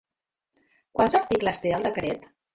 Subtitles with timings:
[0.99, 2.29] Quants articles té el decret?